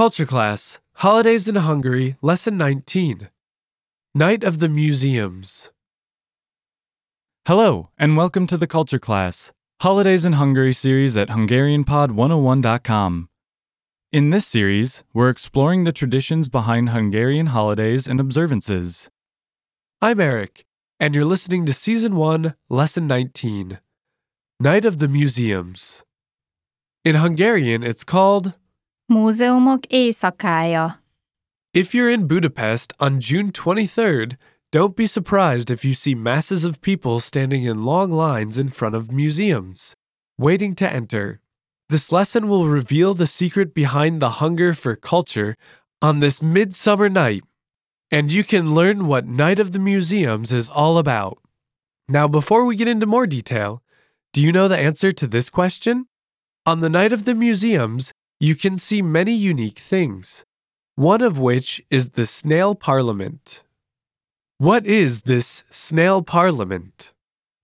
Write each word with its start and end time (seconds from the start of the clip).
Culture 0.00 0.24
Class 0.24 0.80
Holidays 0.94 1.46
in 1.46 1.56
Hungary, 1.56 2.16
Lesson 2.22 2.56
19 2.56 3.28
Night 4.14 4.42
of 4.42 4.58
the 4.58 4.70
Museums. 4.70 5.72
Hello, 7.46 7.90
and 7.98 8.16
welcome 8.16 8.46
to 8.46 8.56
the 8.56 8.66
Culture 8.66 8.98
Class 8.98 9.52
Holidays 9.82 10.24
in 10.24 10.32
Hungary 10.32 10.72
series 10.72 11.18
at 11.18 11.28
HungarianPod101.com. 11.28 13.28
In 14.10 14.30
this 14.30 14.46
series, 14.46 15.04
we're 15.12 15.28
exploring 15.28 15.84
the 15.84 15.92
traditions 15.92 16.48
behind 16.48 16.88
Hungarian 16.88 17.48
holidays 17.48 18.08
and 18.08 18.18
observances. 18.18 19.10
I'm 20.00 20.18
Eric, 20.18 20.64
and 20.98 21.14
you're 21.14 21.26
listening 21.26 21.66
to 21.66 21.74
Season 21.74 22.16
1, 22.16 22.54
Lesson 22.70 23.06
19 23.06 23.80
Night 24.58 24.86
of 24.86 24.98
the 24.98 25.08
Museums. 25.08 26.02
In 27.04 27.16
Hungarian, 27.16 27.82
it's 27.82 28.02
called 28.02 28.54
Múzeumok 29.10 29.86
éjszakája. 29.88 31.02
If 31.74 31.92
you're 31.92 32.08
in 32.08 32.28
Budapest 32.28 32.92
on 33.00 33.20
June 33.20 33.50
23rd, 33.50 34.36
don't 34.70 34.94
be 34.94 35.08
surprised 35.08 35.68
if 35.68 35.84
you 35.84 35.94
see 35.94 36.14
masses 36.14 36.64
of 36.64 36.80
people 36.80 37.18
standing 37.18 37.64
in 37.64 37.84
long 37.84 38.12
lines 38.12 38.56
in 38.56 38.68
front 38.68 38.94
of 38.94 39.10
museums, 39.10 39.96
waiting 40.38 40.76
to 40.76 40.88
enter. 40.88 41.40
This 41.88 42.12
lesson 42.12 42.46
will 42.46 42.68
reveal 42.68 43.14
the 43.14 43.26
secret 43.26 43.74
behind 43.74 44.22
the 44.22 44.38
hunger 44.38 44.74
for 44.74 44.94
culture 44.94 45.56
on 46.00 46.20
this 46.20 46.40
midsummer 46.40 47.08
night, 47.08 47.42
and 48.12 48.30
you 48.30 48.44
can 48.44 48.76
learn 48.76 49.08
what 49.08 49.26
Night 49.26 49.58
of 49.58 49.72
the 49.72 49.80
Museums 49.80 50.52
is 50.52 50.70
all 50.70 50.98
about. 50.98 51.38
Now, 52.08 52.28
before 52.28 52.64
we 52.64 52.76
get 52.76 52.86
into 52.86 53.06
more 53.06 53.26
detail, 53.26 53.82
do 54.32 54.40
you 54.40 54.52
know 54.52 54.68
the 54.68 54.78
answer 54.78 55.10
to 55.10 55.26
this 55.26 55.50
question? 55.50 56.06
On 56.64 56.78
the 56.78 56.88
Night 56.88 57.12
of 57.12 57.24
the 57.24 57.34
Museums, 57.34 58.12
you 58.40 58.56
can 58.56 58.78
see 58.78 59.02
many 59.02 59.34
unique 59.34 59.78
things, 59.78 60.46
one 60.96 61.20
of 61.20 61.38
which 61.38 61.82
is 61.90 62.10
the 62.10 62.26
Snail 62.26 62.74
Parliament. 62.74 63.62
What 64.56 64.86
is 64.86 65.20
this 65.20 65.62
Snail 65.68 66.22
Parliament? 66.22 67.12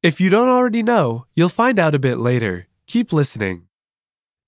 If 0.02 0.20
you 0.20 0.28
don't 0.28 0.48
already 0.48 0.82
know, 0.82 1.24
you'll 1.34 1.48
find 1.48 1.78
out 1.78 1.94
a 1.94 1.98
bit 1.98 2.18
later. 2.18 2.68
Keep 2.86 3.12
listening. 3.12 3.62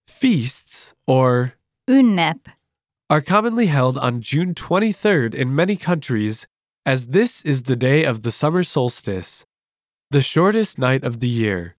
Feasts, 0.06 0.94
or 1.06 1.54
Ünnep. 1.88 2.40
are 3.08 3.22
commonly 3.22 3.66
held 3.66 3.96
on 3.96 4.20
June 4.20 4.54
23rd 4.54 5.34
in 5.34 5.54
many 5.54 5.76
countries, 5.76 6.46
as 6.84 7.06
this 7.06 7.40
is 7.42 7.62
the 7.62 7.76
day 7.76 8.04
of 8.04 8.22
the 8.22 8.32
summer 8.32 8.62
solstice, 8.62 9.46
the 10.10 10.20
shortest 10.20 10.78
night 10.78 11.04
of 11.04 11.20
the 11.20 11.28
year. 11.28 11.76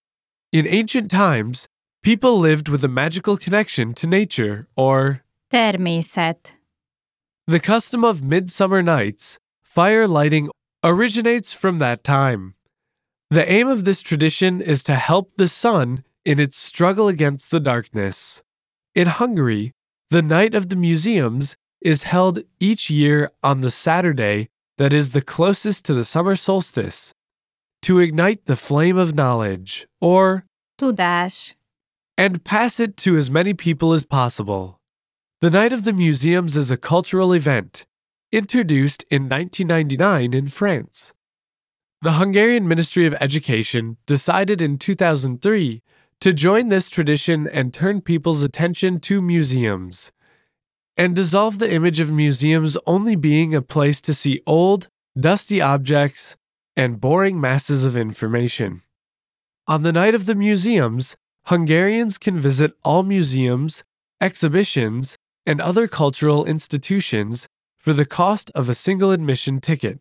In 0.52 0.68
ancient 0.68 1.12
times, 1.12 1.68
people 2.02 2.40
lived 2.40 2.70
with 2.70 2.84
a 2.84 2.88
magical 2.88 3.38
connection 3.38 3.94
to 3.96 4.08
nature, 4.08 4.68
or 4.76 5.24
Természet. 5.52 6.54
the 7.48 7.60
custom 7.60 8.04
of 8.04 8.24
midsummer 8.24 8.82
nights, 8.82 9.38
fire 9.62 10.08
lighting 10.08 10.50
originates 10.84 11.52
from 11.54 11.80
that 11.80 12.04
time. 12.04 12.54
The 13.30 13.50
aim 13.52 13.68
of 13.68 13.86
this 13.86 14.02
tradition 14.02 14.62
is 14.62 14.84
to 14.84 14.96
help 14.96 15.34
the 15.38 15.48
sun 15.48 16.04
in 16.26 16.40
its 16.40 16.58
struggle 16.58 17.08
against 17.08 17.52
the 17.52 17.60
darkness. 17.60 18.42
In 18.96 19.08
Hungary, 19.08 19.74
the 20.10 20.22
Night 20.22 20.56
of 20.56 20.70
the 20.70 20.76
Museums 20.76 21.56
is 21.82 22.04
held 22.04 22.40
each 22.60 22.90
year 22.90 23.32
on 23.44 23.62
the 23.62 23.72
Saturday 23.72 24.50
that 24.78 24.94
is 24.94 25.12
the 25.12 25.22
closest 25.22 25.86
to 25.86 25.94
the 25.94 26.06
summer 26.06 26.36
solstice 26.36 27.14
to 27.82 28.00
ignite 28.00 28.46
the 28.46 28.56
flame 28.56 28.98
of 28.98 29.16
knowledge, 29.16 29.88
or 30.02 30.46
Tudás. 30.80 31.54
And 32.20 32.44
pass 32.44 32.82
it 32.82 32.98
to 32.98 33.16
as 33.16 33.32
many 33.32 33.54
people 33.54 33.94
as 33.94 34.04
possible. 34.04 34.82
The 35.40 35.50
Night 35.50 35.72
of 35.72 35.86
the 35.86 35.94
Museums 35.94 36.58
is 36.58 36.70
a 36.70 36.76
cultural 36.76 37.32
event 37.32 37.86
introduced 38.30 39.06
in 39.10 39.30
1999 39.30 40.34
in 40.34 40.50
France. 40.50 41.14
The 42.02 42.12
Hungarian 42.20 42.68
Ministry 42.68 43.06
of 43.06 43.14
Education 43.22 43.96
decided 44.06 44.62
in 44.62 44.78
2003 44.78 45.82
to 46.20 46.34
join 46.34 46.68
this 46.68 46.90
tradition 46.90 47.48
and 47.48 47.74
turn 47.74 48.02
people's 48.02 48.44
attention 48.44 49.00
to 49.00 49.22
museums, 49.22 50.12
and 50.98 51.16
dissolve 51.16 51.60
the 51.60 51.72
image 51.72 52.02
of 52.02 52.12
museums 52.12 52.76
only 52.86 53.16
being 53.16 53.56
a 53.56 53.62
place 53.62 54.02
to 54.02 54.14
see 54.14 54.42
old, 54.46 54.90
dusty 55.18 55.62
objects 55.62 56.36
and 56.76 57.00
boring 57.00 57.40
masses 57.40 57.86
of 57.86 57.96
information. 57.96 58.82
On 59.68 59.84
the 59.84 59.94
night 59.94 60.14
of 60.14 60.26
the 60.26 60.36
museums, 60.36 61.16
Hungarians 61.50 62.20
can 62.20 62.40
visit 62.40 62.74
all 62.84 63.02
museums, 63.02 63.84
exhibitions, 64.22 65.18
and 65.48 65.60
other 65.60 65.88
cultural 65.88 66.46
institutions 66.46 67.48
for 67.80 67.92
the 67.92 68.06
cost 68.06 68.52
of 68.54 68.70
a 68.70 68.76
single 68.76 69.10
admission 69.10 69.60
ticket. 69.60 70.00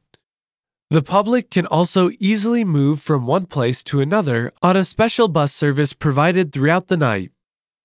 The 0.90 1.00
public 1.00 1.50
can 1.50 1.64
also 1.64 2.10
easily 2.20 2.64
move 2.64 3.00
from 3.00 3.26
one 3.26 3.46
place 3.46 3.82
to 3.84 4.02
another 4.02 4.52
on 4.62 4.76
a 4.76 4.84
special 4.84 5.26
bus 5.26 5.54
service 5.54 5.94
provided 5.94 6.52
throughout 6.52 6.88
the 6.88 6.98
night. 6.98 7.32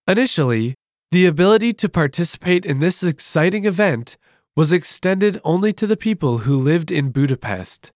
Initially, 0.09 0.75
the 1.11 1.25
ability 1.25 1.71
to 1.71 1.87
participate 1.87 2.65
in 2.65 2.81
this 2.81 3.01
exciting 3.01 3.63
event 3.63 4.17
was 4.57 4.73
extended 4.73 5.39
only 5.45 5.71
to 5.71 5.87
the 5.87 5.95
people 5.95 6.39
who 6.39 6.57
lived 6.57 6.91
in 6.91 7.11
Budapest. 7.11 7.93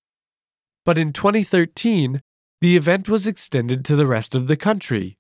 But 0.86 0.98
in 0.98 1.12
2013, 1.12 2.22
the 2.62 2.78
event 2.78 3.10
was 3.10 3.28
extended 3.28 3.84
to 3.84 3.98
the 3.98 4.08
rest 4.08 4.34
of 4.34 4.48
the 4.48 4.56
country, 4.56 5.17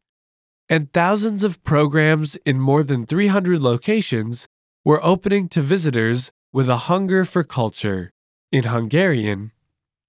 and 0.70 0.92
thousands 0.92 1.44
of 1.44 1.64
programs 1.64 2.36
in 2.46 2.60
more 2.60 2.84
than 2.84 3.06
300 3.06 3.62
locations 3.62 4.48
were 4.84 5.04
opening 5.04 5.48
to 5.50 5.62
visitors 5.62 6.32
with 6.52 6.70
a 6.70 6.88
hunger 6.90 7.26
for 7.26 7.44
culture. 7.44 8.12
In 8.52 8.64
Hungarian, 8.64 9.52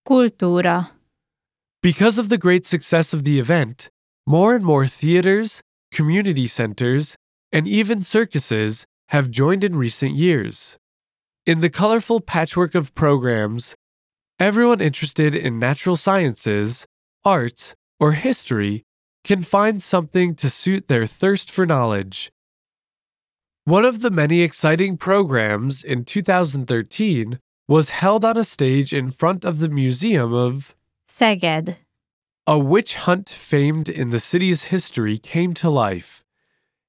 Kultúra. 0.07 0.91
because 1.83 2.19
of 2.19 2.29
the 2.29 2.39
great 2.39 2.65
success 2.65 3.13
of 3.13 3.25
the 3.25 3.41
event, 3.41 3.91
more 4.27 4.55
and 4.55 4.65
more 4.65 4.87
theaters, 4.87 5.61
community 5.93 6.47
centers, 6.47 7.17
and 7.51 7.67
even 7.67 8.01
circuses 8.01 8.87
have 9.09 9.31
joined 9.31 9.65
in 9.65 9.75
recent 9.75 10.15
years. 10.15 10.79
In 11.47 11.61
the 11.61 11.71
colorful 11.71 12.21
patchwork 12.21 12.75
of 12.77 12.95
programs, 12.95 13.75
everyone 14.39 14.81
interested 14.81 15.35
in 15.35 15.59
natural 15.59 15.97
sciences, 15.97 16.87
arts, 17.25 17.75
or 17.99 18.13
history 18.13 18.85
can 19.28 19.43
find 19.43 19.83
something 19.83 20.34
to 20.34 20.49
suit 20.49 20.89
their 20.89 21.06
thirst 21.06 21.50
for 21.50 21.66
knowledge. 21.66 22.33
One 23.65 23.84
of 23.84 24.00
the 24.00 24.11
many 24.11 24.41
exciting 24.41 24.97
programs 24.97 25.84
in 25.84 26.06
2013 26.06 27.39
was 27.69 27.91
held 27.91 28.25
on 28.25 28.39
a 28.39 28.43
stage 28.43 28.94
in 28.94 29.11
front 29.11 29.44
of 29.44 29.59
the 29.59 29.69
Museum 29.69 30.33
of 30.33 30.75
Szeged. 31.06 31.77
a 32.47 32.59
witch 32.59 32.94
hunt 32.94 33.28
famed 33.28 33.91
in 33.91 34.09
the 34.09 34.19
city's 34.19 34.62
history 34.72 35.19
came 35.19 35.53
to 35.53 35.69
life, 35.69 36.25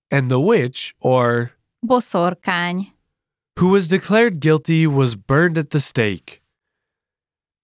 and 0.10 0.32
the 0.32 0.40
witch, 0.40 0.96
or 1.02 1.52
Boszorkány. 1.86 2.94
who 3.58 3.68
was 3.68 3.90
declared 3.90 4.40
guilty, 4.40 4.88
was 4.88 5.16
burned 5.16 5.58
at 5.58 5.72
the 5.72 5.82
stake. 5.82 6.42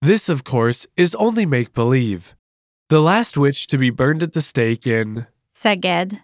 This, 0.02 0.28
of 0.28 0.44
course, 0.44 0.86
is 0.98 1.16
only 1.16 1.46
make 1.46 1.74
believe. 1.74 2.36
The 2.90 3.02
last 3.02 3.36
witch 3.36 3.66
to 3.68 3.80
be 3.80 3.90
burned 3.90 4.22
at 4.22 4.34
the 4.34 4.44
stake 4.44 4.86
in 4.86 5.26
Szeged. 5.56 6.22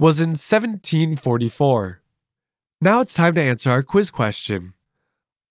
was 0.00 0.20
in 0.20 0.30
1744. 0.30 2.00
Now 2.80 3.00
it's 3.02 3.12
time 3.12 3.34
to 3.34 3.42
answer 3.42 3.70
our 3.70 3.82
quiz 3.82 4.10
question. 4.10 4.72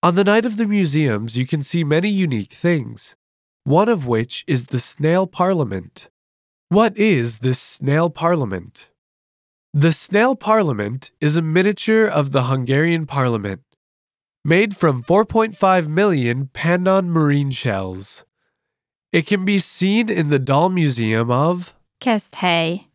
On 0.01 0.15
the 0.15 0.23
night 0.23 0.47
of 0.47 0.57
the 0.57 0.65
museums, 0.65 1.37
you 1.37 1.45
can 1.45 1.61
see 1.61 1.83
many 1.83 2.09
unique 2.09 2.53
things, 2.53 3.15
one 3.65 3.87
of 3.87 4.07
which 4.07 4.43
is 4.47 4.65
the 4.65 4.79
Snail 4.79 5.27
Parliament. 5.27 6.09
What 6.69 6.97
is 6.97 7.37
this 7.37 7.59
Snail 7.59 8.09
Parliament? 8.09 8.89
The 9.75 9.91
Snail 9.91 10.35
Parliament 10.35 11.11
is 11.21 11.37
a 11.37 11.43
miniature 11.43 12.07
of 12.07 12.31
the 12.31 12.45
Hungarian 12.45 13.05
Parliament, 13.05 13.61
made 14.43 14.75
from 14.75 15.03
4.5 15.03 15.87
million 15.87 16.49
Pannon 16.51 17.11
marine 17.11 17.51
shells. 17.51 18.25
It 19.11 19.25
can 19.25 19.45
be 19.45 19.59
seen 19.59 20.09
in 20.09 20.29
the 20.29 20.39
Doll 20.39 20.69
Museum 20.69 21.31
of 21.31 21.73
Keszthely. 22.01 22.87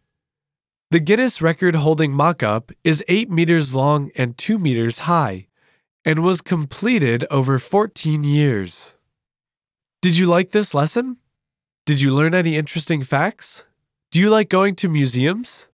the 0.91 1.01
Guinness 1.01 1.41
record 1.41 1.77
holding 1.77 2.13
mock 2.13 2.43
up 2.43 2.71
is 2.85 3.03
8 3.09 3.31
meters 3.31 3.75
long 3.75 4.11
and 4.15 4.37
2 4.37 4.59
meters 4.59 5.01
high 5.01 5.47
and 6.05 6.23
was 6.23 6.43
completed 6.43 7.25
over 7.31 7.59
14 7.59 8.25
years. 8.25 8.97
Did 10.03 10.17
you 10.19 10.27
like 10.27 10.51
this 10.51 10.75
lesson? 10.75 11.17
Did 11.87 12.01
you 12.01 12.13
learn 12.15 12.35
any 12.35 12.57
interesting 12.57 13.03
facts? 13.03 13.65
Do 14.11 14.21
you 14.21 14.29
like 14.29 14.51
going 14.51 14.75
to 14.77 14.89
museums? 14.89 15.71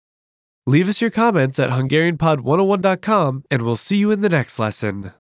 Leave 0.67 0.87
us 0.87 1.01
your 1.01 1.09
comments 1.09 1.57
at 1.57 1.71
HungarianPod101.com 1.71 3.43
and 3.49 3.61
we'll 3.63 3.75
see 3.75 3.97
you 3.97 4.11
in 4.11 4.21
the 4.21 4.29
next 4.29 4.59
lesson. 4.59 5.13